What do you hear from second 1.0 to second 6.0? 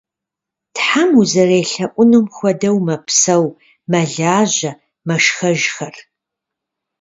узэрелъэӏунум хуэдэу мэпсэу, мэлажьэ, мэшхэжхэр.